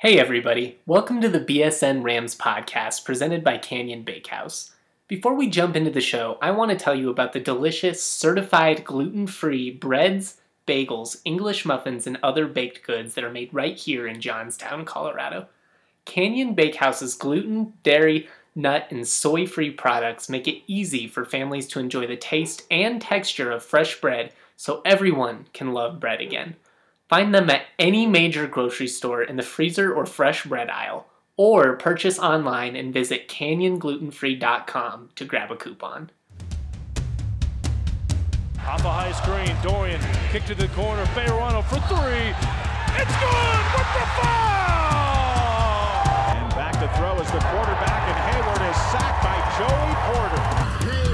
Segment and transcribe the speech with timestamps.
[0.00, 0.78] Hey, everybody.
[0.86, 4.70] Welcome to the BSN Rams podcast presented by Canyon Bakehouse.
[5.08, 8.82] Before we jump into the show, I want to tell you about the delicious, certified
[8.82, 14.06] gluten free breads, bagels, English muffins, and other baked goods that are made right here
[14.06, 15.48] in Johnstown, Colorado.
[16.06, 21.78] Canyon Bakehouse's gluten, dairy, nut, and soy free products make it easy for families to
[21.78, 26.56] enjoy the taste and texture of fresh bread so everyone can love bread again.
[27.10, 31.76] Find them at any major grocery store in the freezer or fresh bread aisle, or
[31.76, 36.12] purchase online and visit canyonglutenfree.com to grab a coupon.
[38.64, 40.00] Off a high screen, Dorian
[40.30, 42.30] kick to the corner, Fairano for three.
[42.94, 45.26] It's good with the foul!
[46.30, 51.09] And back to throw is the quarterback, and Hayward is sacked by Joey Porter.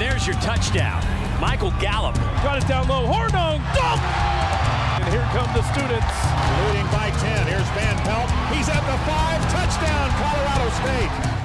[0.00, 1.02] And there's your touchdown.
[1.40, 2.14] Michael Gallup.
[2.42, 4.00] Got it down low, Hornung, dunk!
[5.00, 6.16] And here come the students.
[6.68, 7.46] Leading by 10.
[7.46, 8.30] Here's Van Pelt.
[8.52, 9.40] He's at the five.
[9.50, 11.39] Touchdown, Colorado State.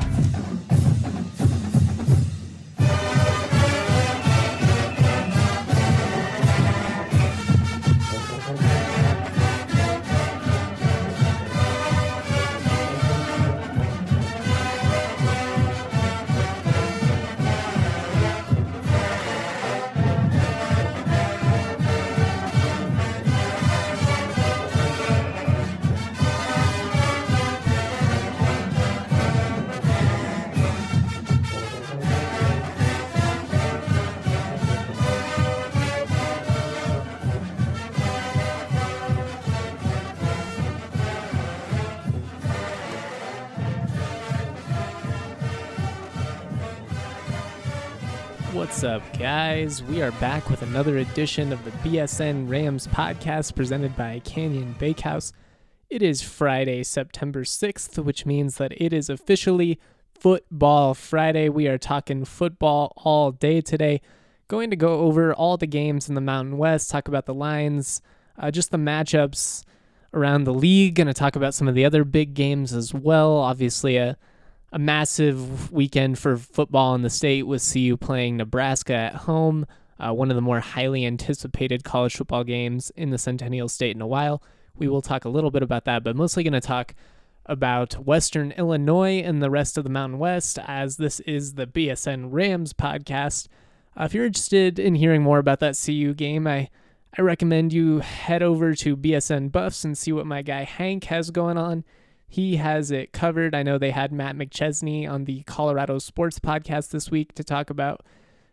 [48.75, 49.81] What's up, guys?
[49.81, 55.31] We are back with another edition of the BSN Rams podcast presented by Canyon Bakehouse.
[55.89, 59.79] It is Friday, September 6th, which means that it is officially
[60.13, 61.47] Football Friday.
[61.47, 64.01] We are talking football all day today.
[64.49, 68.01] Going to go over all the games in the Mountain West, talk about the lines,
[68.37, 69.63] uh, just the matchups
[70.13, 70.95] around the league.
[70.95, 73.37] Going to talk about some of the other big games as well.
[73.37, 74.17] Obviously, a
[74.75, 79.65] a massive weekend for football in the state with CU playing Nebraska at home,
[80.01, 84.01] uh, one of the more highly anticipated college football games in the Centennial State in
[84.01, 84.43] a while.
[84.75, 86.93] We will talk a little bit about that, but mostly going to talk
[87.45, 92.27] about Western Illinois and the rest of the Mountain West, as this is the BSN
[92.31, 93.47] Rams podcast.
[93.97, 96.69] Uh, if you're interested in hearing more about that CU game, I,
[97.17, 101.31] I recommend you head over to BSN Buffs and see what my guy Hank has
[101.31, 101.85] going on.
[102.27, 103.55] He has it covered.
[103.55, 107.69] I know they had Matt McChesney on the Colorado Sports Podcast this week to talk
[107.69, 108.05] about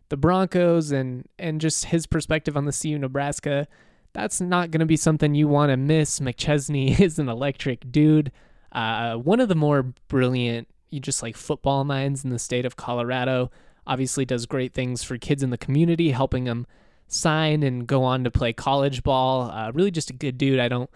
[0.09, 3.67] the Broncos and and just his perspective on the CU Nebraska.
[4.13, 6.21] That's not going to be something you want to miss.
[6.21, 8.31] McChesney is an electric dude.
[8.73, 12.77] Uh, one of the more brilliant, you just like football minds in the state of
[12.77, 13.51] Colorado.
[13.87, 16.67] Obviously, does great things for kids in the community, helping them
[17.09, 19.51] sign and go on to play college ball.
[19.51, 20.61] Uh, really, just a good dude.
[20.61, 20.91] I don't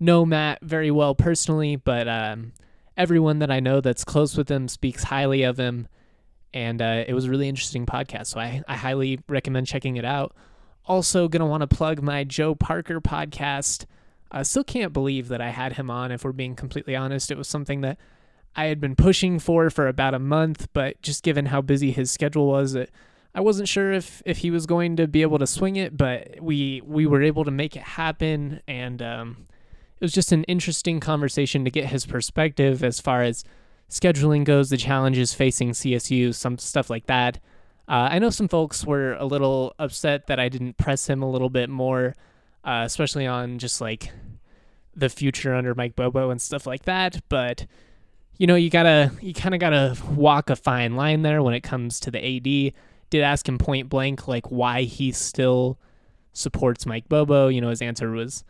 [0.00, 2.52] know Matt very well personally, but um,
[2.96, 5.88] everyone that I know that's close with him speaks highly of him.
[6.54, 8.26] And uh, it was a really interesting podcast.
[8.28, 10.34] So I, I highly recommend checking it out.
[10.86, 13.84] Also, going to want to plug my Joe Parker podcast.
[14.32, 17.30] I still can't believe that I had him on, if we're being completely honest.
[17.30, 17.98] It was something that
[18.56, 22.10] I had been pushing for for about a month, but just given how busy his
[22.10, 22.90] schedule was, it,
[23.34, 26.40] I wasn't sure if, if he was going to be able to swing it, but
[26.40, 28.60] we we were able to make it happen.
[28.66, 29.46] And um,
[30.00, 33.44] it was just an interesting conversation to get his perspective as far as
[33.90, 37.38] scheduling goes, the challenges facing CSU, some stuff like that.
[37.88, 41.30] Uh, I know some folks were a little upset that I didn't press him a
[41.30, 42.14] little bit more,
[42.62, 44.12] uh, especially on just like
[44.94, 47.20] the future under Mike Bobo and stuff like that.
[47.28, 47.66] But
[48.36, 51.62] you know, you gotta, you kind of gotta walk a fine line there when it
[51.62, 52.74] comes to the AD.
[53.10, 55.78] Did ask him point blank like why he still
[56.34, 57.48] supports Mike Bobo.
[57.48, 58.44] You know, his answer was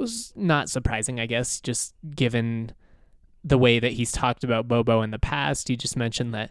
[0.00, 2.72] was not surprising, I guess, just given
[3.44, 5.68] the way that he's talked about Bobo in the past.
[5.68, 6.50] He just mentioned that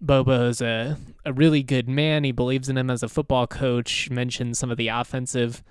[0.00, 2.24] Bobo is a, a really good man.
[2.24, 4.10] He believes in him as a football coach.
[4.10, 5.62] Mentioned some of the offensive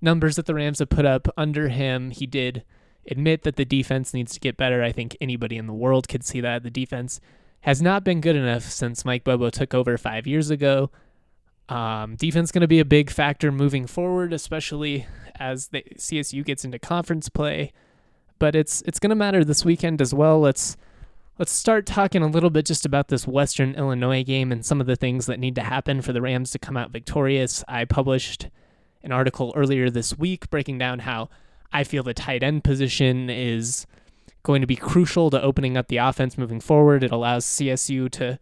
[0.00, 2.10] numbers that the Rams have put up under him.
[2.10, 2.64] He did
[3.10, 4.82] admit that the defense needs to get better.
[4.82, 6.62] I think anybody in the world could see that.
[6.62, 7.20] The defense
[7.62, 10.90] has not been good enough since Mike Bobo took over five years ago.
[11.68, 15.06] Um, defense going to be a big factor moving forward, especially
[15.36, 17.72] as the CSU gets into conference play.
[18.38, 20.40] But it's it's going to matter this weekend as well.
[20.40, 20.76] Let's
[21.38, 24.86] let's start talking a little bit just about this Western Illinois game and some of
[24.86, 27.64] the things that need to happen for the Rams to come out victorious.
[27.66, 28.48] I published
[29.02, 31.28] an article earlier this week breaking down how
[31.72, 33.86] I feel the tight end position is
[34.42, 37.02] going to be crucial to opening up the offense moving forward.
[37.02, 38.38] It allows CSU to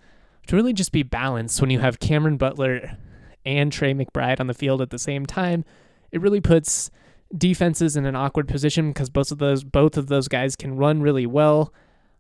[0.48, 2.96] to really just be balanced when you have Cameron Butler
[3.44, 5.64] and Trey McBride on the field at the same time.
[6.10, 6.90] It really puts
[7.36, 11.02] defenses in an awkward position because both of those both of those guys can run
[11.02, 11.72] really well.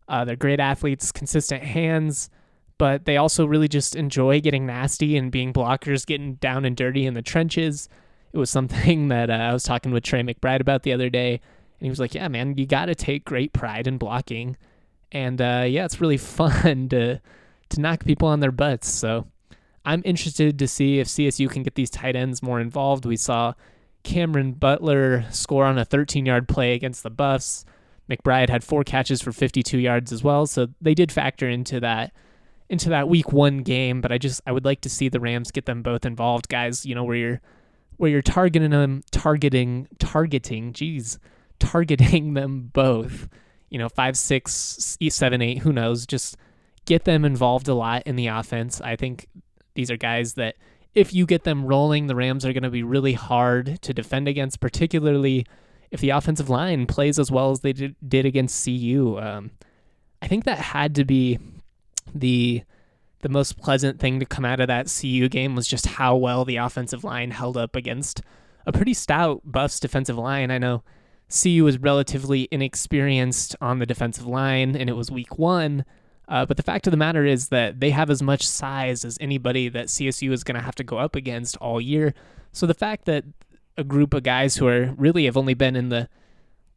[0.08, 2.28] Uh, they're great athletes, consistent hands,
[2.78, 7.06] but they also really just enjoy getting nasty and being blockers, getting down and dirty
[7.06, 7.88] in the trenches.
[8.32, 11.32] It was something that uh, I was talking with Trey McBride about the other day,
[11.32, 14.56] and he was like, "Yeah, man, you got to take great pride in blocking."
[15.10, 17.20] And uh, yeah, it's really fun to
[17.70, 18.88] to knock people on their butts.
[18.90, 19.26] So
[19.84, 23.04] I'm interested to see if CSU can get these tight ends more involved.
[23.04, 23.54] We saw
[24.02, 27.64] Cameron Butler score on a 13 yard play against the Buffs.
[28.10, 32.12] McBride had four catches for 52 yards as well, so they did factor into that
[32.68, 34.00] into that week one game.
[34.00, 36.84] But I just I would like to see the Rams get them both involved, guys.
[36.84, 37.40] You know where you're
[37.96, 41.18] where you're targeting them, targeting targeting, geez,
[41.58, 43.28] targeting them both.
[43.70, 46.06] You know, five, six, seven, eight, who knows?
[46.06, 46.36] Just
[46.84, 48.80] get them involved a lot in the offense.
[48.80, 49.28] I think
[49.74, 50.56] these are guys that
[50.94, 54.28] if you get them rolling, the Rams are going to be really hard to defend
[54.28, 55.46] against, particularly
[55.90, 57.96] if the offensive line plays as well as they did,
[58.26, 59.18] against CU.
[59.20, 59.50] Um,
[60.20, 61.38] I think that had to be
[62.14, 62.62] the
[63.20, 66.44] the most pleasant thing to come out of that CU game was just how well
[66.44, 68.20] the offensive line held up against
[68.66, 70.50] a pretty stout Buffs defensive line.
[70.50, 70.82] I know
[71.30, 75.84] CU was relatively inexperienced on the defensive line, and it was week one.
[76.32, 79.18] Uh, but the fact of the matter is that they have as much size as
[79.20, 82.14] anybody that CSU is going to have to go up against all year.
[82.52, 83.24] So the fact that
[83.76, 86.08] a group of guys who are really have only been in the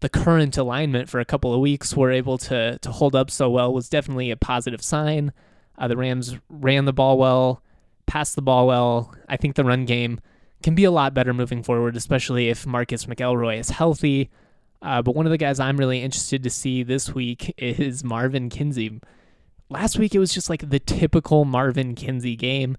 [0.02, 3.50] the current alignment for a couple of weeks were able to to hold up so
[3.50, 5.32] well was definitely a positive sign.
[5.78, 7.64] Uh, the Rams ran the ball well,
[8.08, 9.16] passed the ball well.
[9.30, 10.20] I think the run game
[10.64, 14.30] can be a lot better moving forward, especially if Marcus McElroy is healthy.
[14.82, 18.50] Uh, but one of the guys I'm really interested to see this week is Marvin
[18.50, 19.00] Kinsey
[19.70, 22.78] last week it was just like the typical Marvin Kinsey game.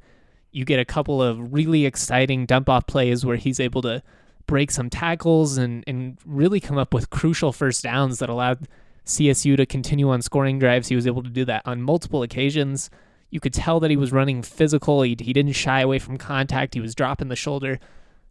[0.52, 4.02] You get a couple of really exciting dump off plays where he's able to
[4.46, 8.68] break some tackles and, and really come up with crucial first downs that allowed
[9.04, 10.88] CSU to continue on scoring drives.
[10.88, 12.90] He was able to do that on multiple occasions.
[13.30, 15.02] You could tell that he was running physical.
[15.02, 16.74] He, he didn't shy away from contact.
[16.74, 17.78] He was dropping the shoulder,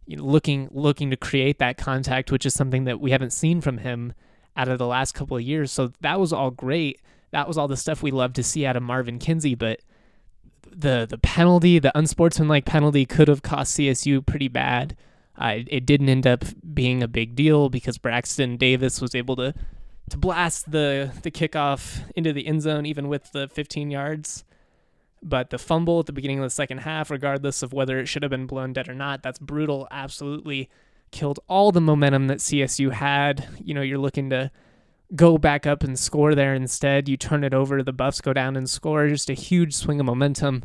[0.06, 3.60] you know, looking looking to create that contact, which is something that we haven't seen
[3.60, 4.14] from him
[4.56, 5.70] out of the last couple of years.
[5.70, 7.00] So that was all great
[7.36, 9.80] that was all the stuff we love to see out of Marvin Kinsey, but
[10.70, 14.96] the the penalty, the unsportsmanlike penalty, could have cost CSU pretty bad.
[15.38, 19.36] Uh, it, it didn't end up being a big deal because Braxton Davis was able
[19.36, 19.52] to
[20.08, 24.42] to blast the the kickoff into the end zone even with the 15 yards.
[25.22, 28.22] But the fumble at the beginning of the second half, regardless of whether it should
[28.22, 29.88] have been blown dead or not, that's brutal.
[29.90, 30.70] Absolutely
[31.10, 33.46] killed all the momentum that CSU had.
[33.62, 34.50] You know, you're looking to
[35.14, 37.08] go back up and score there instead.
[37.08, 39.08] You turn it over, the Buffs go down and score.
[39.08, 40.64] Just a huge swing of momentum.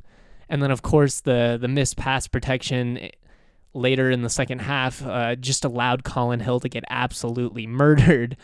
[0.49, 3.09] And then, of course, the the missed pass protection
[3.73, 8.35] later in the second half uh, just allowed Collin Hill to get absolutely murdered.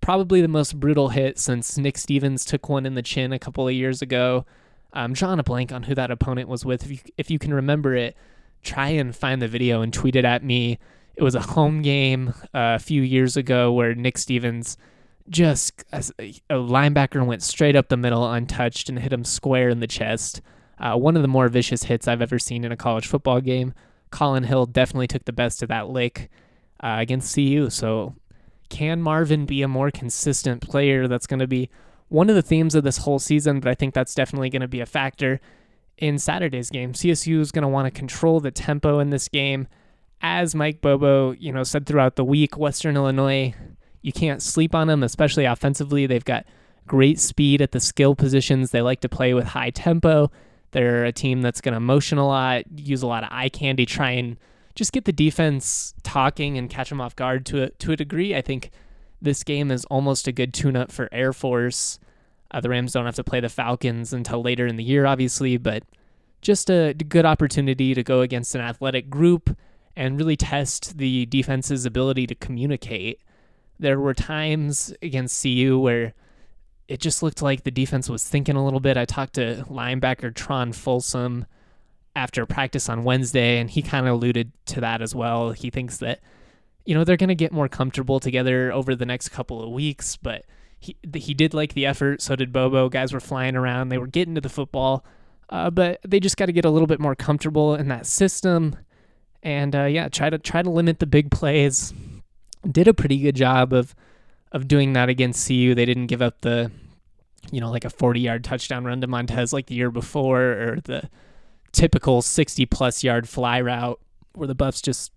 [0.00, 3.66] Probably the most brutal hit since Nick Stevens took one in the chin a couple
[3.66, 4.44] of years ago.
[4.92, 6.84] I'm drawing a blank on who that opponent was with.
[6.84, 8.14] If you, if you can remember it,
[8.62, 10.78] try and find the video and tweet it at me.
[11.16, 14.76] It was a home game uh, a few years ago where Nick Stevens
[15.28, 16.02] just a,
[16.50, 20.42] a, linebacker went straight up the middle untouched and hit him square in the chest.
[20.78, 23.72] Uh, one of the more vicious hits I've ever seen in a college football game.
[24.10, 26.30] Collin Hill definitely took the best of that lick
[26.82, 27.70] uh, against CU.
[27.70, 28.14] So,
[28.68, 31.08] can Marvin be a more consistent player?
[31.08, 31.70] That's going to be
[32.08, 34.68] one of the themes of this whole season, but I think that's definitely going to
[34.68, 35.40] be a factor
[35.98, 36.92] in Saturday's game.
[36.92, 39.68] CSU is going to want to control the tempo in this game.
[40.20, 43.54] As Mike Bobo, you know, said throughout the week, Western Illinois
[44.04, 46.06] you can't sleep on them, especially offensively.
[46.06, 46.44] They've got
[46.86, 48.70] great speed at the skill positions.
[48.70, 50.30] They like to play with high tempo.
[50.72, 53.86] They're a team that's going to motion a lot, use a lot of eye candy,
[53.86, 54.36] try and
[54.74, 58.36] just get the defense talking and catch them off guard to a, to a degree.
[58.36, 58.72] I think
[59.22, 61.98] this game is almost a good tune-up for Air Force.
[62.50, 65.56] Uh, the Rams don't have to play the Falcons until later in the year, obviously,
[65.56, 65.82] but
[66.42, 69.56] just a good opportunity to go against an athletic group
[69.96, 73.20] and really test the defense's ability to communicate
[73.78, 76.14] there were times against CU where
[76.88, 78.96] it just looked like the defense was thinking a little bit.
[78.96, 81.46] I talked to linebacker Tron Folsom
[82.14, 85.52] after practice on Wednesday, and he kind of alluded to that as well.
[85.52, 86.20] He thinks that,
[86.84, 90.16] you know, they're going to get more comfortable together over the next couple of weeks,
[90.16, 90.44] but
[90.78, 92.20] he, he did like the effort.
[92.20, 92.88] So did Bobo.
[92.88, 95.04] Guys were flying around, they were getting to the football,
[95.48, 98.76] uh, but they just got to get a little bit more comfortable in that system
[99.44, 101.92] and uh, yeah, try to try to limit the big plays.
[102.70, 103.94] Did a pretty good job of
[104.52, 105.74] of doing that against CU.
[105.74, 106.70] They didn't give up the,
[107.50, 110.78] you know, like a 40 yard touchdown run to Montez like the year before, or
[110.84, 111.10] the
[111.72, 114.00] typical 60 plus yard fly route
[114.34, 115.12] where the Buffs just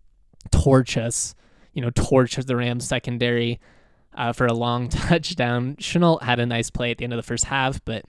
[0.51, 1.35] torch us,
[1.73, 3.59] you know, torch the Rams secondary
[4.15, 5.75] uh, for a long touchdown.
[5.75, 8.03] Shenault had a nice play at the end of the first half, but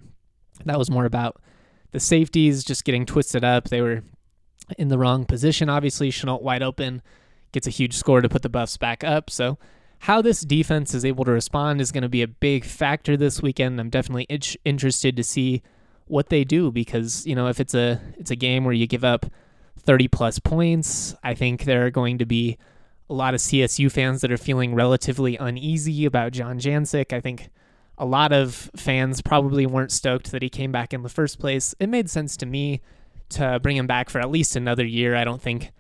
[0.65, 1.41] that was more about
[1.93, 3.69] the safeties just getting twisted up.
[3.69, 4.03] They were
[4.79, 5.69] in the wrong position.
[5.69, 7.03] Obviously, Shenault wide open
[7.53, 9.31] gets a huge score to put the Buffs back up.
[9.31, 9.59] So,
[10.01, 13.43] how this defense is able to respond is going to be a big factor this
[13.43, 13.81] weekend.
[13.81, 15.63] I'm definitely itch- interested to see
[16.07, 19.05] what they do because you know if it's a it's a game where you give
[19.05, 19.27] up
[19.79, 22.59] 30 plus points, I think there are going to be
[23.11, 27.13] a lot of CSU fans that are feeling relatively uneasy about John Jancek.
[27.13, 27.49] I think
[27.97, 31.75] a lot of fans probably weren't stoked that he came back in the first place.
[31.81, 32.81] It made sense to me
[33.31, 35.17] to bring him back for at least another year.
[35.17, 35.73] I don't think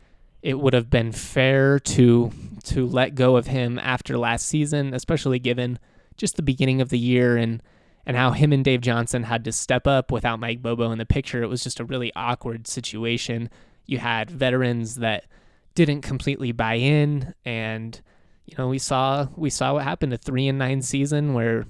[0.42, 2.32] it would have been fair to
[2.64, 5.78] to let go of him after last season, especially given
[6.16, 7.62] just the beginning of the year and
[8.06, 11.06] and how him and Dave Johnson had to step up without Mike Bobo in the
[11.06, 11.42] picture.
[11.42, 13.50] It was just a really awkward situation.
[13.86, 15.26] You had veterans that
[15.74, 18.00] didn't completely buy in and
[18.46, 21.66] you know, we saw we saw what happened a 3 and 9 season where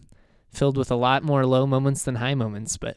[0.50, 2.96] filled with a lot more low moments than high moments, but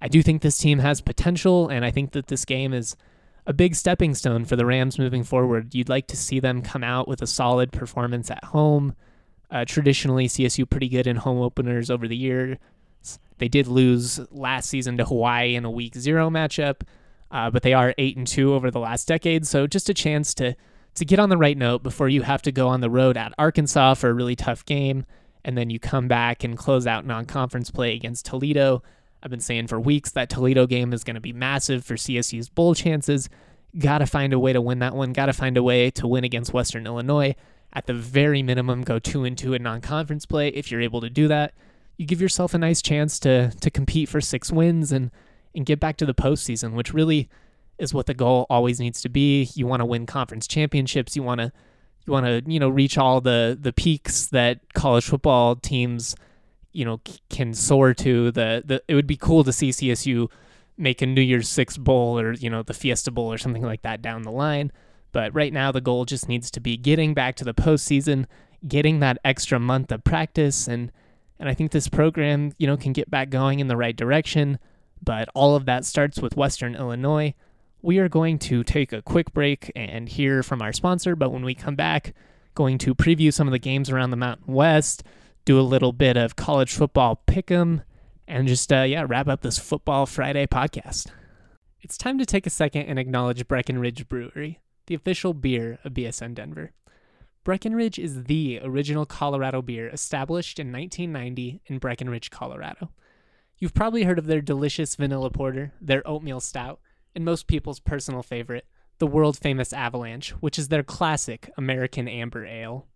[0.00, 2.96] I do think this team has potential and I think that this game is
[3.48, 5.74] a big stepping stone for the Rams moving forward.
[5.74, 8.94] You'd like to see them come out with a solid performance at home.
[9.50, 12.58] Uh, traditionally, CSU pretty good in home openers over the years.
[13.38, 16.82] They did lose last season to Hawaii in a Week Zero matchup,
[17.30, 19.46] uh, but they are eight and two over the last decade.
[19.46, 20.54] So just a chance to
[20.96, 23.32] to get on the right note before you have to go on the road at
[23.38, 25.06] Arkansas for a really tough game,
[25.42, 28.82] and then you come back and close out non-conference play against Toledo.
[29.22, 32.48] I've been saying for weeks that Toledo game is going to be massive for CSU's
[32.48, 33.28] bowl chances.
[33.78, 35.12] Got to find a way to win that one.
[35.12, 37.34] Got to find a way to win against Western Illinois.
[37.72, 40.48] At the very minimum, go two and two in non-conference play.
[40.48, 41.52] If you're able to do that,
[41.96, 45.10] you give yourself a nice chance to to compete for six wins and
[45.54, 47.28] and get back to the postseason, which really
[47.78, 49.50] is what the goal always needs to be.
[49.54, 51.14] You want to win conference championships.
[51.14, 51.52] You want to
[52.06, 56.16] you want to you know reach all the the peaks that college football teams
[56.78, 60.30] you know can soar to the, the it would be cool to see CSU
[60.76, 63.82] make a New Year's Six bowl or you know the Fiesta Bowl or something like
[63.82, 64.70] that down the line.
[65.10, 68.26] But right now the goal just needs to be getting back to the postseason,
[68.66, 70.92] getting that extra month of practice, and
[71.40, 74.60] and I think this program you know can get back going in the right direction.
[75.02, 77.34] But all of that starts with Western Illinois.
[77.82, 81.16] We are going to take a quick break and hear from our sponsor.
[81.16, 82.14] But when we come back,
[82.54, 85.02] going to preview some of the games around the Mountain West
[85.48, 87.82] do a little bit of college football pick'em,
[88.26, 91.06] and just uh, yeah, wrap up this Football Friday podcast.
[91.80, 96.34] It's time to take a second and acknowledge Breckenridge Brewery, the official beer of BSN
[96.34, 96.72] Denver.
[97.44, 102.90] Breckenridge is the original Colorado beer established in 1990 in Breckenridge, Colorado.
[103.56, 106.78] You've probably heard of their delicious vanilla porter, their oatmeal stout,
[107.14, 108.66] and most people's personal favorite,
[108.98, 112.86] the world famous Avalanche, which is their classic American amber ale.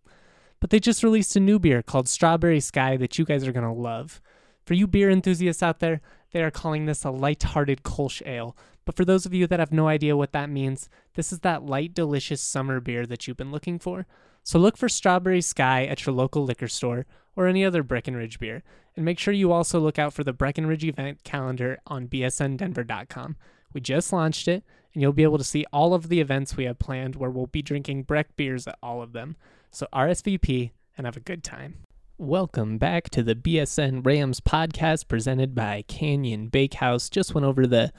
[0.62, 3.66] But they just released a new beer called Strawberry Sky that you guys are going
[3.66, 4.22] to love.
[4.64, 6.00] For you beer enthusiasts out there,
[6.30, 8.56] they are calling this a light-hearted Kolsch ale.
[8.84, 11.66] But for those of you that have no idea what that means, this is that
[11.66, 14.06] light, delicious summer beer that you've been looking for.
[14.44, 18.62] So look for Strawberry Sky at your local liquor store or any other Breckenridge beer.
[18.94, 23.36] And make sure you also look out for the Breckenridge event calendar on bsndenver.com.
[23.72, 24.62] We just launched it,
[24.94, 27.48] and you'll be able to see all of the events we have planned where we'll
[27.48, 29.34] be drinking Breck beers at all of them.
[29.74, 31.78] So RSVP and have a good time.
[32.18, 37.08] Welcome back to the BSN Rams podcast presented by Canyon Bakehouse.
[37.08, 37.90] Just went over the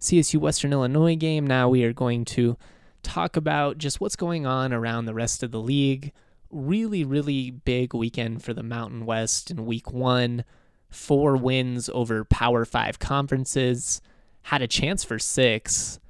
[0.00, 1.46] CSU Western Illinois game.
[1.46, 2.56] Now we are going to
[3.02, 6.12] talk about just what's going on around the rest of the league.
[6.50, 10.46] Really, really big weekend for the Mountain West in week one.
[10.88, 14.00] Four wins over Power Five conferences.
[14.44, 16.00] Had a chance for six.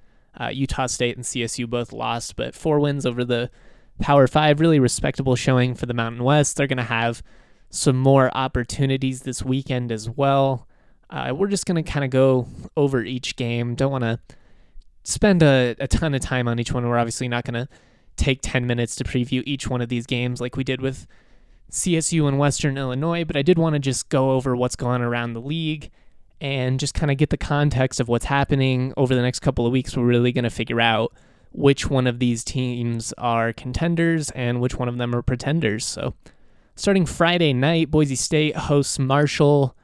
[0.41, 3.51] Uh, Utah State and CSU both lost, but four wins over the
[4.00, 6.57] Power Five, really respectable showing for the Mountain West.
[6.57, 7.23] They're going to have
[7.71, 10.67] some more opportunities this weekend as well.
[11.11, 13.75] Uh, we're just going to kind of go over each game.
[13.75, 14.21] Don't want to
[15.05, 16.87] spend a, a ton of time on each one.
[16.87, 17.69] We're obviously not going to
[18.17, 21.07] take 10 minutes to preview each one of these games like we did with
[21.71, 25.02] CSU and Western Illinois, but I did want to just go over what's going on
[25.02, 25.90] around the league
[26.40, 29.73] and just kind of get the context of what's happening over the next couple of
[29.73, 29.97] weeks.
[29.97, 31.12] We're really going to figure out
[31.52, 35.85] which one of these teams are contenders and which one of them are pretenders.
[35.87, 36.14] So,
[36.76, 39.75] starting Friday night, Boise State hosts Marshall.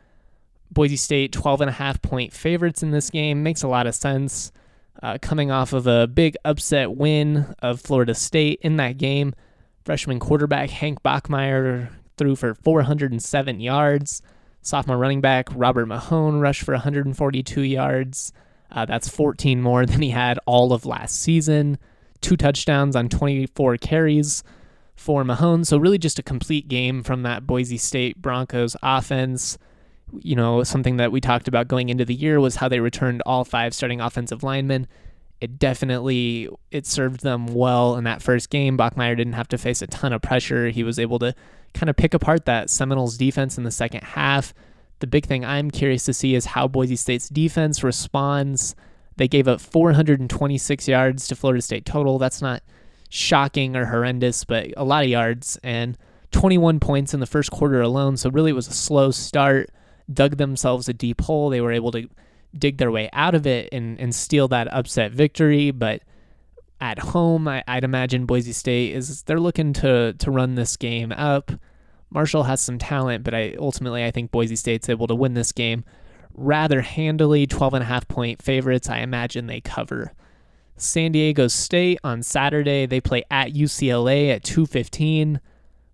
[0.70, 3.94] Boise State 12 and a half point favorites in this game makes a lot of
[3.94, 4.52] sense.
[5.02, 9.34] uh, coming off of a big upset win of Florida State in that game.
[9.84, 14.22] Freshman quarterback Hank Bachmeier threw for 407 yards.
[14.62, 18.32] Sophomore running back Robert Mahone rushed for 142 yards.
[18.74, 21.78] Uh, that's 14 more than he had all of last season.
[22.20, 24.42] Two touchdowns on 24 carries
[24.96, 25.64] for Mahone.
[25.64, 29.58] So, really, just a complete game from that Boise State Broncos offense.
[30.20, 33.22] You know, something that we talked about going into the year was how they returned
[33.24, 34.86] all five starting offensive linemen.
[35.40, 38.78] It definitely it served them well in that first game.
[38.78, 40.70] Bachmeier didn't have to face a ton of pressure.
[40.70, 41.34] He was able to
[41.74, 44.54] kind of pick apart that Seminoles defense in the second half.
[45.00, 48.74] The big thing I'm curious to see is how Boise State's defense responds.
[49.16, 52.18] They gave up 426 yards to Florida State total.
[52.18, 52.62] That's not
[53.08, 55.96] shocking or horrendous, but a lot of yards and
[56.32, 58.16] 21 points in the first quarter alone.
[58.16, 59.70] So really, it was a slow start.
[60.12, 61.48] Dug themselves a deep hole.
[61.48, 62.08] They were able to
[62.56, 65.70] dig their way out of it and, and steal that upset victory.
[65.70, 66.02] But
[66.80, 71.12] at home, I, would imagine Boise State is they're looking to to run this game
[71.12, 71.52] up.
[72.10, 75.52] Marshall has some talent, but I ultimately I think Boise State's able to win this
[75.52, 75.84] game
[76.34, 77.46] rather handily.
[77.46, 78.88] 12 and a half point favorites.
[78.88, 80.12] I imagine they cover.
[80.76, 85.40] San Diego State on Saturday, they play at UCLA at 215.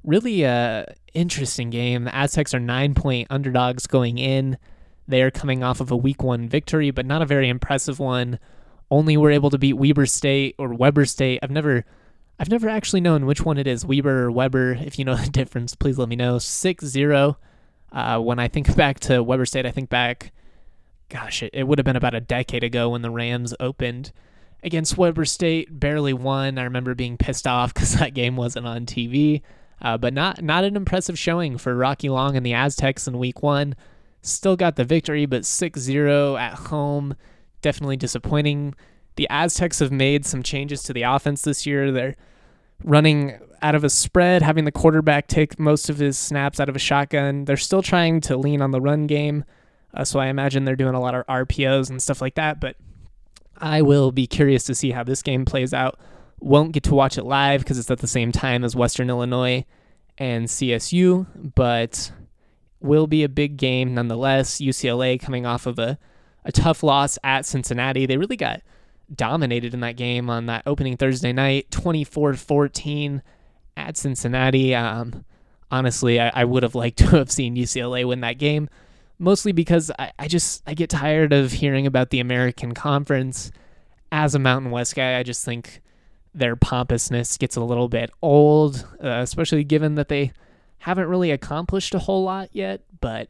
[0.02, 2.05] Really a interesting game.
[2.05, 4.57] The Aztecs are 9 point underdogs going in.
[5.07, 8.38] They are coming off of a week 1 victory, but not a very impressive one.
[8.90, 11.40] Only were able to beat Weber State or Weber State.
[11.43, 11.85] I've never
[12.41, 14.73] I've never actually known which one it is, Weber or Weber.
[14.73, 16.39] If you know the difference, please let me know.
[16.39, 17.37] 6 0.
[17.93, 20.33] Uh, when I think back to Weber State, I think back,
[21.11, 24.13] gosh, it, it would have been about a decade ago when the Rams opened
[24.63, 26.57] against Weber State, barely won.
[26.57, 29.43] I remember being pissed off because that game wasn't on TV.
[29.83, 33.43] Uh, but not not an impressive showing for Rocky Long and the Aztecs in Week
[33.43, 33.75] One.
[34.23, 37.17] Still got the victory, but 6-0 at home,
[37.63, 38.75] definitely disappointing.
[39.17, 41.91] The Aztecs have made some changes to the offense this year.
[41.91, 42.17] They're
[42.85, 46.77] running out of a spread, having the quarterback take most of his snaps out of
[46.77, 47.45] a shotgun.
[47.45, 49.45] They're still trying to lean on the run game.
[49.93, 52.61] Uh, so I imagine they're doing a lot of RPOs and stuff like that.
[52.61, 52.76] But
[53.59, 55.99] I will be curious to see how this game plays out.
[56.41, 59.67] Won't get to watch it live because it's at the same time as Western Illinois
[60.17, 62.13] and CSU, but
[62.81, 64.59] will be a big game nonetheless.
[64.59, 65.99] UCLA coming off of a,
[66.45, 68.07] a tough loss at Cincinnati.
[68.07, 68.63] They really got
[69.15, 73.23] dominated in that game on that opening Thursday night, 24 14
[73.77, 74.75] at Cincinnati.
[74.75, 75.25] Um,
[75.71, 78.69] honestly, I, I, would have liked to have seen UCLA win that game,
[79.19, 83.51] mostly because I, I just I get tired of hearing about the American Conference.
[84.13, 85.83] As a Mountain West guy, I just think
[86.35, 90.33] their pompousness gets a little bit old, uh, especially given that they
[90.79, 92.83] haven't really accomplished a whole lot yet.
[93.01, 93.29] But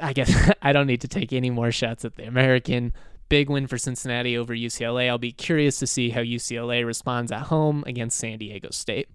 [0.00, 2.94] I guess I don't need to take any more shots at the American
[3.32, 5.08] big win for Cincinnati over UCLA.
[5.08, 9.08] I'll be curious to see how UCLA responds at home against San Diego State.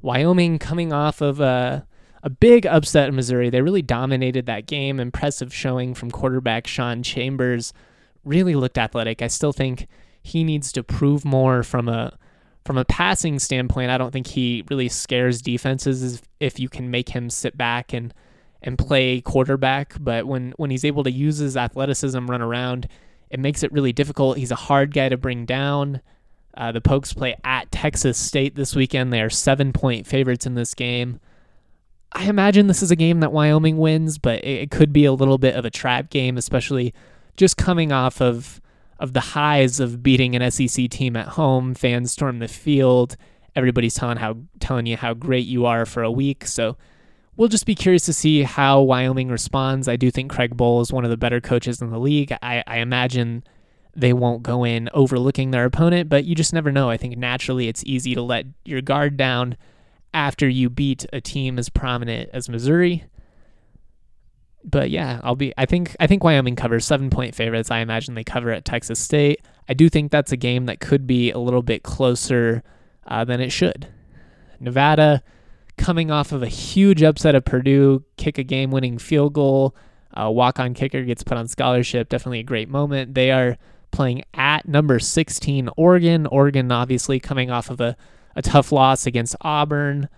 [0.00, 1.84] Wyoming coming off of a,
[2.22, 3.50] a big upset in Missouri.
[3.50, 5.00] They really dominated that game.
[5.00, 7.72] Impressive showing from quarterback Sean Chambers.
[8.24, 9.22] Really looked athletic.
[9.22, 9.88] I still think
[10.22, 12.16] he needs to prove more from a
[12.64, 13.90] from a passing standpoint.
[13.90, 18.14] I don't think he really scares defenses if you can make him sit back and
[18.62, 19.96] and play quarterback.
[19.98, 22.86] But when when he's able to use his athleticism, run around,
[23.30, 24.38] it makes it really difficult.
[24.38, 26.00] He's a hard guy to bring down.
[26.56, 29.12] Uh, the Pokes play at Texas State this weekend.
[29.12, 31.20] They are seven point favorites in this game.
[32.12, 35.38] I imagine this is a game that Wyoming wins, but it, could be a little
[35.38, 36.94] bit of a trap game, especially
[37.36, 38.60] just coming off of
[38.98, 41.74] of the highs of beating an SEC team at home.
[41.74, 43.16] Fans storm the field.
[43.54, 46.46] Everybody's telling how telling you how great you are for a week.
[46.46, 46.76] So
[47.38, 49.88] we'll just be curious to see how Wyoming responds.
[49.88, 52.32] I do think Craig Bohl is one of the better coaches in the league.
[52.42, 53.44] I, I imagine
[53.94, 56.90] they won't go in overlooking their opponent, but you just never know.
[56.90, 59.56] I think naturally it's easy to let your guard down
[60.12, 63.04] after you beat a team as prominent as Missouri.
[64.64, 67.70] But yeah, I'll be I think I think Wyoming covers 7 point favorites.
[67.70, 69.40] I imagine they cover at Texas State.
[69.68, 72.64] I do think that's a game that could be a little bit closer
[73.06, 73.86] uh, than it should.
[74.58, 75.22] Nevada
[75.78, 79.74] coming off of a huge upset of Purdue, kick a game winning field goal.
[80.16, 82.08] Walk on kicker gets put on scholarship.
[82.08, 83.14] Definitely a great moment.
[83.14, 83.56] They are
[83.90, 86.26] playing at number 16 Oregon.
[86.26, 87.96] Oregon, obviously, coming off of a,
[88.34, 90.08] a tough loss against Auburn.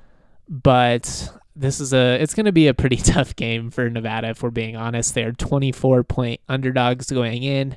[0.49, 4.43] But this is a it's going to be a pretty tough game for Nevada if
[4.43, 5.15] we're being honest.
[5.15, 7.77] They're 24 point underdogs going in,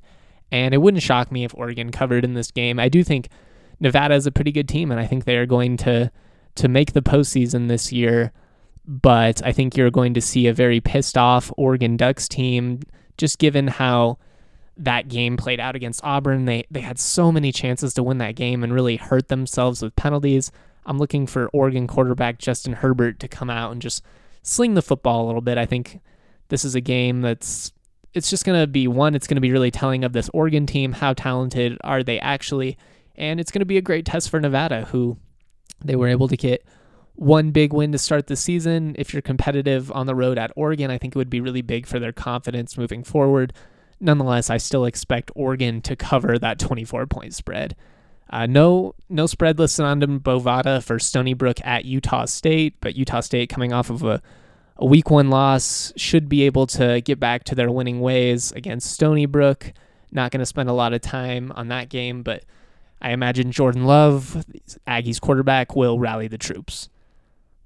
[0.51, 2.79] and it wouldn't shock me if Oregon covered in this game.
[2.79, 3.29] I do think
[3.79, 6.11] Nevada is a pretty good team, and I think they are going to
[6.55, 8.31] to make the postseason this year.
[8.85, 12.81] But I think you're going to see a very pissed off Oregon Ducks team,
[13.17, 14.17] just given how
[14.75, 16.45] that game played out against Auburn.
[16.45, 19.95] They they had so many chances to win that game and really hurt themselves with
[19.95, 20.51] penalties.
[20.85, 24.03] I'm looking for Oregon quarterback Justin Herbert to come out and just
[24.41, 25.57] sling the football a little bit.
[25.57, 26.01] I think
[26.49, 27.71] this is a game that's
[28.13, 30.65] it's just going to be one it's going to be really telling of this Oregon
[30.65, 32.77] team how talented are they actually
[33.15, 35.17] and it's going to be a great test for Nevada who
[35.83, 36.65] they were able to get
[37.15, 38.95] one big win to start the season.
[38.97, 41.85] If you're competitive on the road at Oregon, I think it would be really big
[41.85, 43.53] for their confidence moving forward.
[43.99, 47.75] Nonetheless, I still expect Oregon to cover that 24 point spread.
[48.29, 53.19] Uh, no, no spread listed on Bovada for Stony Brook at Utah State, but Utah
[53.19, 54.21] State coming off of a,
[54.77, 58.91] a week one loss should be able to get back to their winning ways against
[58.91, 59.71] Stony Brook.
[60.11, 62.43] Not going to spend a lot of time on that game, but
[63.01, 64.45] I imagine Jordan Love,
[64.87, 66.89] Aggies quarterback, will rally the troops.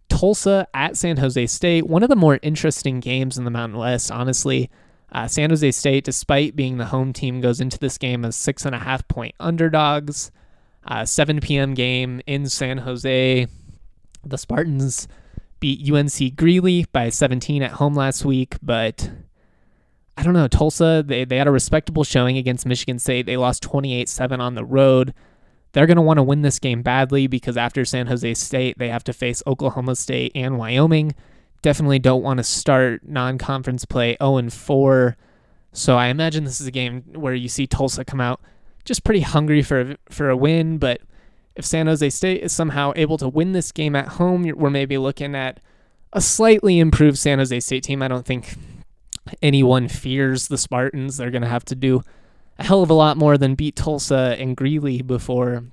[0.10, 4.12] Tulsa at San Jose State, one of the more interesting games in the Mountain West,
[4.12, 4.70] honestly.
[5.12, 8.66] Uh, San Jose State, despite being the home team, goes into this game as six
[8.66, 10.32] and a half point underdogs.
[10.86, 11.74] Uh, 7 p.m.
[11.74, 13.48] game in San Jose.
[14.26, 15.08] The Spartans
[15.60, 19.10] beat UNC Greeley by 17 at home last week, but
[20.18, 20.48] I don't know.
[20.48, 23.28] Tulsa, they, they had a respectable showing against Michigan State.
[23.28, 25.14] They lost 28 7 on the road.
[25.74, 28.90] They're going to want to win this game badly because after San Jose State, they
[28.90, 31.14] have to face Oklahoma State and Wyoming.
[31.62, 35.18] Definitely don't want to start non conference play 0 4.
[35.74, 38.42] So I imagine this is a game where you see Tulsa come out
[38.86, 40.80] just pretty hungry for for a win.
[40.80, 41.02] But
[41.56, 44.98] if San Jose State is somehow able to win this game at home, we're maybe
[44.98, 45.60] looking at
[46.14, 48.02] a slightly improved San Jose State team.
[48.02, 48.56] I don't think
[49.42, 51.18] anyone fears the Spartans.
[51.18, 52.04] They're going to have to do
[52.60, 55.63] a hell of a lot more than beat Tulsa and Greeley before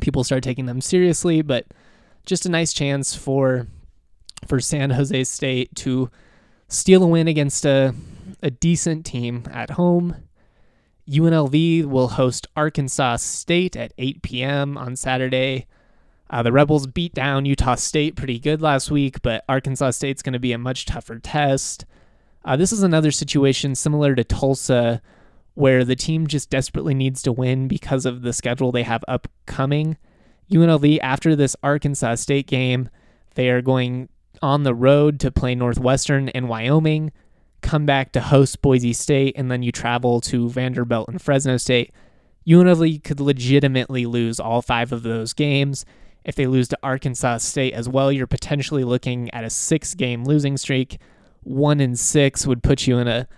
[0.00, 1.42] people start taking them seriously.
[1.42, 1.66] But
[2.24, 3.66] just a nice chance for
[4.46, 6.10] for San Jose State to
[6.68, 7.94] steal a win against a
[8.42, 10.16] a decent team at home.
[11.08, 14.76] UNLV will host Arkansas State at 8 p.m.
[14.76, 15.66] on Saturday.
[16.28, 20.32] Uh, the Rebels beat down Utah State pretty good last week, but Arkansas State's going
[20.32, 21.84] to be a much tougher test.
[22.46, 25.02] Uh, this is another situation similar to Tulsa
[25.54, 29.96] where the team just desperately needs to win because of the schedule they have upcoming.
[30.52, 32.88] UNLV, after this Arkansas State game,
[33.34, 34.08] they are going
[34.42, 37.10] on the road to play Northwestern and Wyoming,
[37.62, 41.92] come back to host Boise State, and then you travel to Vanderbilt and Fresno State.
[42.46, 45.84] UNLV could legitimately lose all five of those games.
[46.24, 50.24] If they lose to Arkansas State as well, you're potentially looking at a six game
[50.24, 50.98] losing streak.
[51.46, 53.28] One in six would put you in a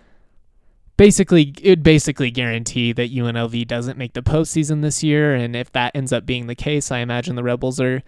[0.96, 5.34] basically it would basically guarantee that UNLV doesn't make the postseason this year.
[5.34, 8.02] And if that ends up being the case, I imagine the Rebels are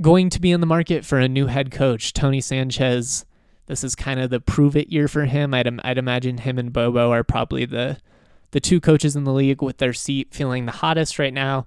[0.00, 3.24] going to be in the market for a new head coach, Tony Sanchez.
[3.66, 5.52] This is kind of the prove it year for him.
[5.54, 7.98] I'd I'd imagine him and Bobo are probably the
[8.52, 11.66] the two coaches in the league with their seat feeling the hottest right now.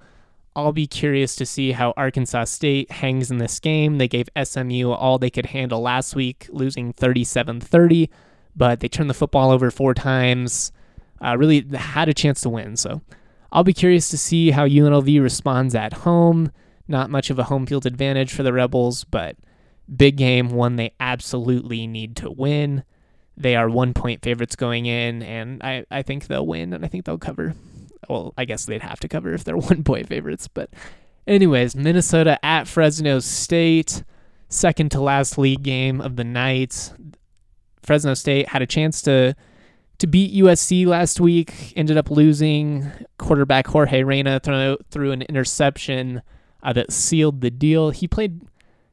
[0.56, 3.98] I'll be curious to see how Arkansas State hangs in this game.
[3.98, 8.10] They gave SMU all they could handle last week, losing 37 30
[8.56, 10.72] but they turned the football over four times.
[11.24, 12.78] Uh, really had a chance to win.
[12.78, 13.02] So
[13.52, 16.52] I'll be curious to see how UNLV responds at home.
[16.88, 19.36] Not much of a home field advantage for the Rebels, but
[19.94, 22.84] big game, one they absolutely need to win.
[23.38, 26.88] They are one point favorites going in, and I, I think they'll win, and I
[26.88, 27.56] think they'll cover.
[28.10, 30.48] Well, I guess they'd have to cover if they're one point favorites.
[30.48, 30.70] But,
[31.28, 34.04] anyways, Minnesota at Fresno State,
[34.50, 36.94] second to last league game of the night.
[37.82, 39.36] Fresno State had a chance to
[39.98, 42.92] to beat USC last week, ended up losing.
[43.18, 46.22] Quarterback Jorge Reyna threw, an interception
[46.62, 47.92] uh, that sealed the deal.
[47.92, 48.42] He played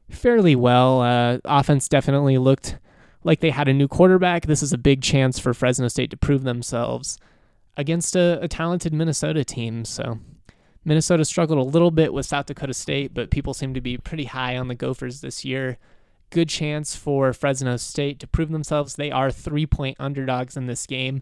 [0.09, 1.01] fairly well.
[1.01, 2.77] Uh, offense definitely looked
[3.25, 4.45] like they had a new quarterback.
[4.45, 7.17] This is a big chance for Fresno State to prove themselves
[7.77, 9.85] against a, a talented Minnesota team.
[9.85, 10.19] So
[10.85, 14.25] Minnesota struggled a little bit with South Dakota State, but people seem to be pretty
[14.25, 15.77] high on the Gophers this year
[16.33, 18.95] good chance for Fresno State to prove themselves.
[18.95, 21.21] They are three point underdogs in this game,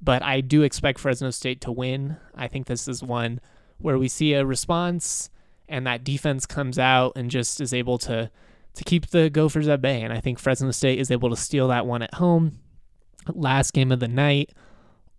[0.00, 2.16] but I do expect Fresno State to win.
[2.34, 3.40] I think this is one
[3.78, 5.30] where we see a response
[5.68, 8.30] and that defense comes out and just is able to
[8.74, 10.00] to keep the Gophers at bay.
[10.00, 12.60] And I think Fresno State is able to steal that one at home.
[13.28, 14.52] Last game of the night,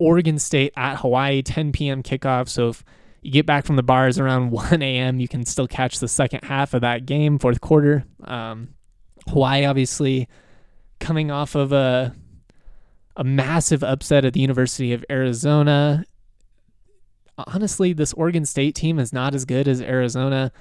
[0.03, 2.03] Oregon State at Hawaii, 10 p.m.
[2.03, 2.49] kickoff.
[2.49, 2.83] So if
[3.21, 6.43] you get back from the bars around 1 a.m., you can still catch the second
[6.43, 8.03] half of that game, fourth quarter.
[8.23, 8.69] Um,
[9.29, 10.27] Hawaii obviously
[10.99, 12.13] coming off of a
[13.15, 16.03] a massive upset at the University of Arizona.
[17.37, 20.51] Honestly, this Oregon State team is not as good as Arizona,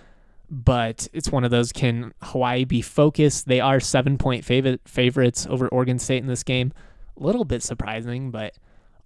[0.51, 3.49] but it's one of those can Hawaii be focused?
[3.49, 6.75] They are 7-point favorite favorites over Oregon State in this game.
[7.19, 8.55] A little bit surprising, but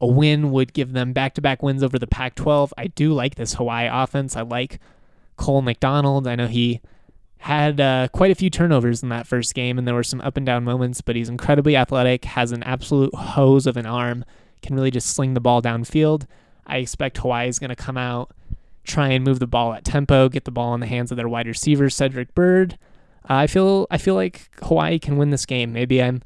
[0.01, 2.75] a win would give them back to back wins over the Pac 12.
[2.77, 4.37] I do like this Hawaii offense.
[4.37, 4.79] I like
[5.37, 6.27] Cole McDonald.
[6.27, 6.81] I know he
[7.39, 10.37] had uh, quite a few turnovers in that first game, and there were some up
[10.37, 14.25] and down moments, but he's incredibly athletic, has an absolute hose of an arm,
[14.63, 16.27] can really just sling the ball downfield.
[16.67, 18.33] I expect Hawaii is going to come out,
[18.85, 21.29] try and move the ball at tempo, get the ball in the hands of their
[21.29, 22.79] wide receiver Cedric Byrd.
[23.29, 25.73] Uh, I feel I feel like Hawaii can win this game.
[25.73, 26.23] Maybe I'm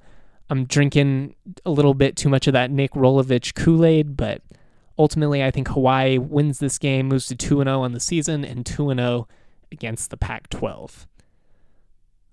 [0.50, 4.42] I'm drinking a little bit too much of that Nick Rolovich Kool Aid, but
[4.98, 8.44] ultimately I think Hawaii wins this game, moves to two and zero on the season,
[8.44, 9.28] and two and zero
[9.70, 11.06] against the Pac-12.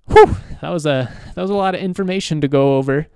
[0.08, 3.08] Whew, that was a that was a lot of information to go over.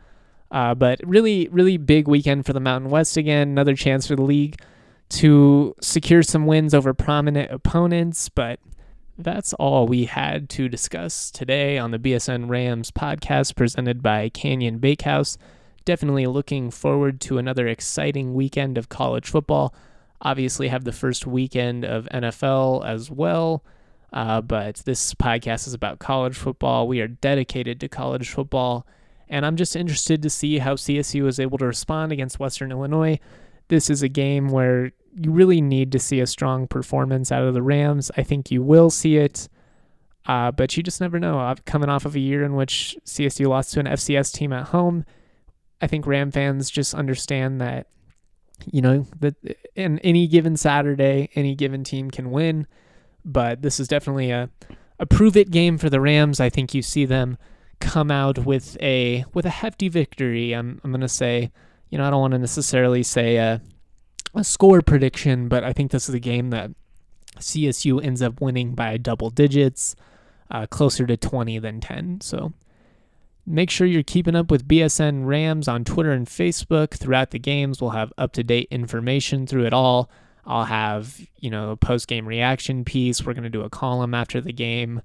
[0.51, 3.49] Uh, but really, really big weekend for the Mountain West again.
[3.49, 4.61] Another chance for the league
[5.09, 8.29] to secure some wins over prominent opponents.
[8.29, 8.59] But
[9.23, 14.79] that's all we had to discuss today on the BSN Rams podcast presented by Canyon
[14.79, 15.37] Bakehouse.
[15.85, 19.73] Definitely looking forward to another exciting weekend of college football.
[20.21, 23.63] Obviously, have the first weekend of NFL as well.
[24.13, 26.87] Uh, but this podcast is about college football.
[26.87, 28.85] We are dedicated to college football,
[29.29, 33.19] and I'm just interested to see how CSU is able to respond against Western Illinois.
[33.69, 37.53] This is a game where you really need to see a strong performance out of
[37.53, 38.11] the Rams.
[38.17, 39.49] I think you will see it,
[40.25, 41.55] uh, but you just never know.
[41.65, 45.05] Coming off of a year in which CSU lost to an FCS team at home,
[45.81, 47.87] I think Ram fans just understand that,
[48.65, 49.35] you know, that
[49.75, 52.67] in any given Saturday, any given team can win
[53.25, 54.49] but this is definitely a
[54.99, 56.39] a prove it game for the Rams.
[56.39, 57.37] I think you see them
[57.79, 60.53] come out with a with a hefty victory.
[60.53, 61.51] I'm I'm gonna say,
[61.89, 63.61] you know, I don't want to necessarily say a
[64.33, 66.71] a score prediction, but I think this is a game that
[67.39, 69.95] CSU ends up winning by double digits,
[70.49, 72.21] uh, closer to 20 than 10.
[72.21, 72.53] So
[73.45, 77.81] make sure you're keeping up with BSN Rams on Twitter and Facebook throughout the games.
[77.81, 80.09] We'll have up to date information through it all.
[80.45, 83.23] I'll have, you know, a post game reaction piece.
[83.23, 85.01] We're going to do a column after the game.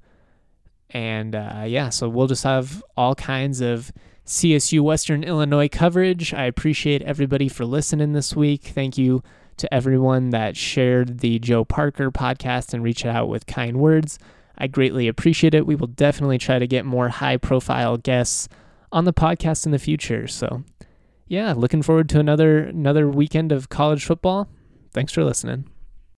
[0.91, 3.93] And uh, yeah, so we'll just have all kinds of
[4.27, 6.35] CSU Western Illinois coverage.
[6.35, 8.65] I appreciate everybody for listening this week.
[8.65, 9.23] Thank you
[9.57, 14.19] to everyone that shared the Joe Parker podcast and reached out with kind words.
[14.59, 15.67] I greatly appreciate it.
[15.67, 18.49] We will definitely try to get more high profile guests
[18.91, 20.27] on the podcast in the future.
[20.27, 20.65] So,
[21.29, 24.49] yeah, looking forward to another another weekend of college football.
[24.93, 25.67] Thanks for listening.